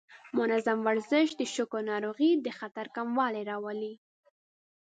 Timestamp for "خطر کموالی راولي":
2.59-3.93